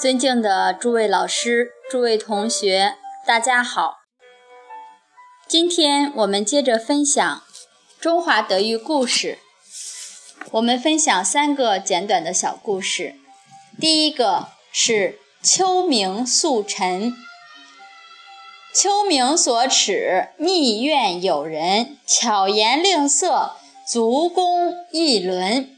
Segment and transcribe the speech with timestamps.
[0.00, 2.94] 尊敬的诸位老师、诸位同学，
[3.26, 3.96] 大家好。
[5.48, 7.42] 今天我们接着分享
[7.98, 9.38] 中华德育故事。
[10.52, 13.16] 我们分享三个简短的小故事。
[13.80, 17.12] 第一个是秋明宿陈。
[18.72, 25.76] 秋明所耻，逆怨友人，巧言令色，足弓一伦。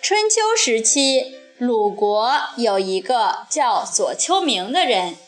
[0.00, 1.39] 春秋时期。
[1.60, 5.18] 鲁国有一个叫左丘明的人，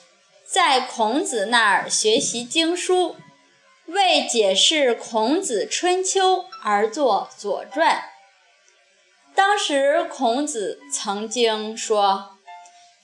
[0.46, 3.16] 在孔子那儿学习经书，
[3.84, 7.96] 为解释孔子《春秋》而作《左传》。
[9.34, 12.38] 当时孔子曾经说：“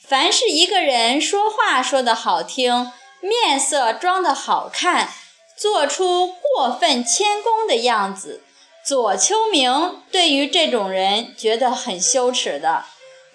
[0.01, 2.91] 凡是一个人说话说得好听，
[3.21, 5.11] 面色装得好看，
[5.55, 8.41] 做出过分谦恭的样子，
[8.83, 12.87] 左丘明对于这种人觉得很羞耻的。”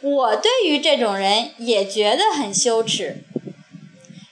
[0.04, 3.24] 我对于这种人也觉得很羞耻，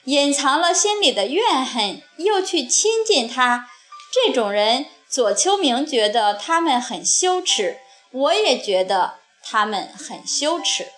[0.04, 3.70] 隐藏了心里的怨恨，又去亲近他，
[4.12, 7.78] 这种人左丘明觉得他们很羞耻，
[8.10, 10.88] 我也觉得他们很羞耻。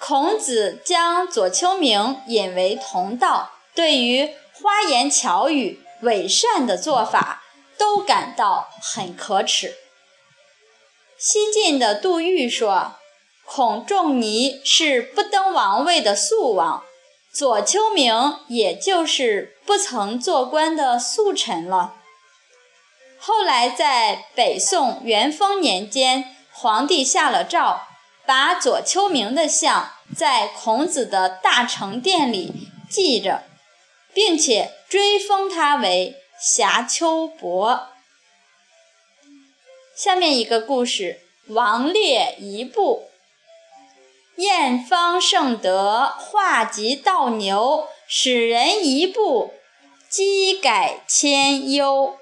[0.00, 7.44] 孔子将左丘明引为同道，对于花言巧语、伪善的做法，
[7.78, 9.76] 都感到很可耻。
[11.24, 12.96] 西晋的杜预说
[13.46, 16.82] ：“孔仲尼是不登王位的素王，
[17.32, 21.94] 左丘明也就是不曾做官的素臣了。”
[23.20, 27.82] 后来在北宋元丰年间，皇帝下了诏，
[28.26, 33.44] 把左丘明的像在孔子的大成殿里记着，
[34.12, 37.91] 并且追封他为瑕丘伯。
[39.94, 43.10] 下面一个故事：王烈一步。
[44.36, 49.52] 燕方圣德，化及道牛，使人一步，
[50.08, 52.16] 机改千忧。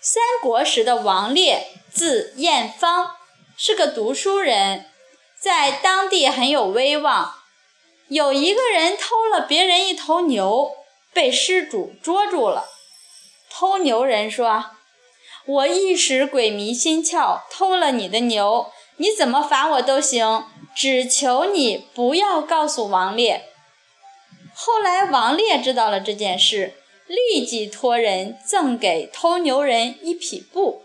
[0.00, 3.16] 三国时的王烈，字彦方，
[3.58, 4.86] 是个读书人，
[5.38, 7.34] 在当地很有威望。
[8.08, 10.72] 有一个人偷了别人一头牛，
[11.12, 12.70] 被失主捉住了。
[13.50, 14.77] 偷牛人说。
[15.48, 20.44] 我一时鬼迷心窍，偷了你的牛，你怎么罚我都行，
[20.76, 23.46] 只求你不要告诉王烈。
[24.52, 26.74] 后来王烈知道了这件事，
[27.06, 30.82] 立即托人赠给偷牛人一匹布。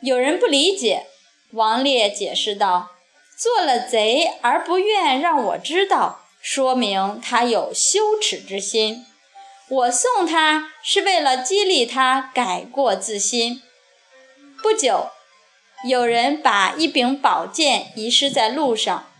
[0.00, 1.06] 有人不理解，
[1.50, 2.90] 王烈解释道
[3.36, 9.04] ：“做了贼而不愿让我知道，说明他有羞耻之心。”
[9.68, 13.62] 我送他是为了激励他改过自新。
[14.62, 15.10] 不久，
[15.88, 19.10] 有人把一柄宝剑遗失在路上，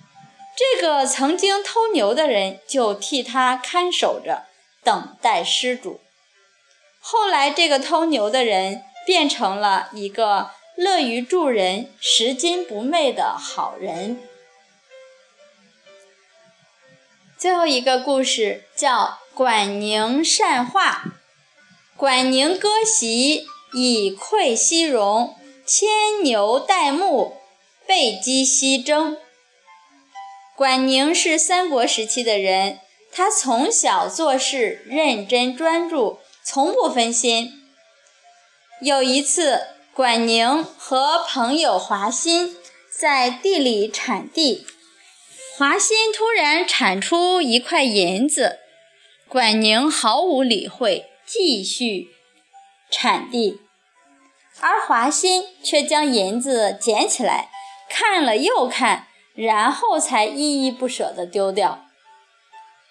[0.56, 4.44] 这个曾经偷牛的人就替他看守着，
[4.84, 6.00] 等待失主。
[7.00, 14.20] 后来，这个偷牛的人变成了一个乐于助人、拾金不昧的好人。
[17.46, 19.20] 最后一个故事叫。
[19.32, 21.04] 管宁善画，
[21.96, 25.88] 管宁割席以馈西戎，牵
[26.24, 27.36] 牛带木，
[27.86, 29.16] 背击西征。
[30.56, 32.80] 管宁是三国时期的人，
[33.12, 37.52] 他从小做事认真专注，从不分心。
[38.80, 42.50] 有一次，管宁和朋友华歆
[42.90, 44.66] 在地里铲地，
[45.58, 48.58] 华歆突然铲出一块银子。
[49.26, 52.08] 管宁毫无理会，继续
[52.90, 53.58] 铲地，
[54.60, 57.48] 而华歆却将银子捡起来，
[57.88, 61.86] 看了又看，然后才依依不舍地丢掉。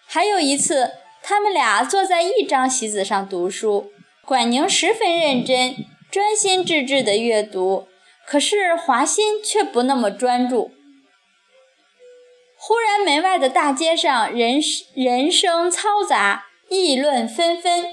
[0.07, 3.91] 还有一次，他们俩坐在一张席子上读书，
[4.25, 5.75] 管宁十分认真、
[6.09, 7.87] 专心致志地阅读，
[8.25, 10.71] 可是华歆却不那么专注。
[12.67, 14.59] 忽然，门外的大街上人
[14.95, 17.85] 人声嘈杂，议论纷纷，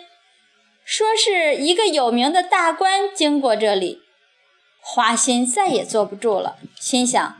[0.82, 4.00] 说是一个有名的大官经过这里。
[4.80, 7.36] 华歆再也坐不住了，心想：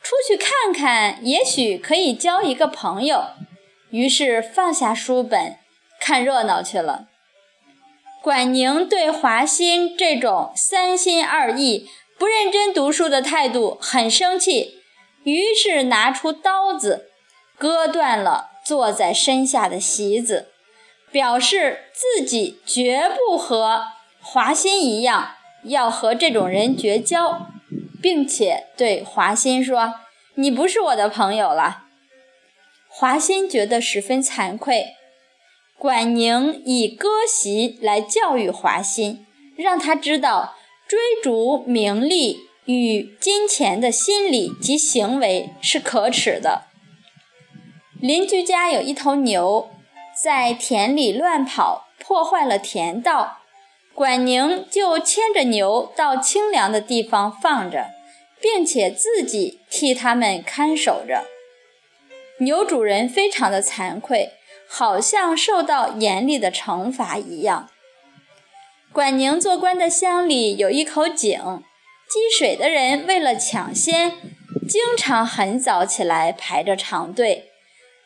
[0.00, 3.30] 出去看看，也许可以交一个朋友。
[3.90, 5.56] 于是放下书本，
[6.00, 7.08] 看热闹去了。
[8.22, 14.74] 管宁对华歆这种三心二意、不认真读书的态度很生气。
[15.26, 17.10] 于是拿出刀子，
[17.58, 20.50] 割断了坐在身下的席子，
[21.10, 23.86] 表示自己绝不和
[24.20, 25.32] 华歆一样，
[25.64, 27.48] 要和这种人绝交，
[28.00, 29.94] 并且对华歆说
[30.36, 31.86] ：“你不是我的朋友了。
[32.88, 34.94] 华歆觉得十分惭愧。
[35.76, 39.24] 管宁以割席来教育华歆，
[39.56, 40.54] 让他知道
[40.86, 46.64] 追逐名利与金钱的心理及行为是可耻的。
[48.00, 49.70] 邻居家有一头牛，
[50.22, 53.38] 在田里乱跑，破坏了田道。
[53.94, 57.86] 管宁就牵着牛到清凉的地方放着，
[58.40, 61.24] 并且自己替他们看守着。
[62.40, 64.32] 牛主人非常的惭愧。
[64.68, 67.70] 好像受到严厉的惩罚一样。
[68.92, 71.62] 管宁做官的乡里有一口井，
[72.08, 74.12] 积水的人为了抢先，
[74.68, 77.50] 经常很早起来排着长队。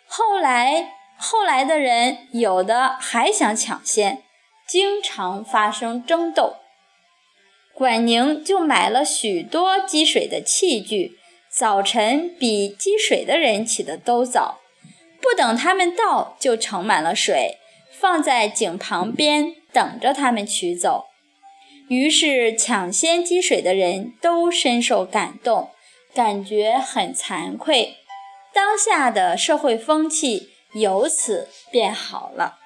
[0.07, 4.23] 后来，后来的人有的还想抢先，
[4.67, 6.57] 经常发生争斗。
[7.75, 11.19] 管宁就买了许多积水的器具，
[11.51, 14.61] 早晨比积水的人起得都早。
[15.21, 17.59] 不等他们到，就盛满了水，
[17.93, 21.10] 放在井旁边，等着他们取走。
[21.91, 25.71] 于是抢先积水的人都深受感动，
[26.15, 27.97] 感觉很惭愧。
[28.55, 32.59] 当下的社会风气由此变好了。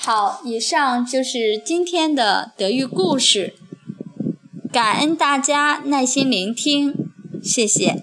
[0.00, 3.52] 好，以上就是今天的德育故事，
[4.72, 6.94] 感恩大家耐心聆听，
[7.44, 8.02] 谢谢。